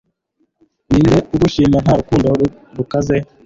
Ninde 0.89 1.17
ugushima 1.33 1.77
nta 1.83 1.93
rukundo 1.99 2.27
rukaze 2.77 3.17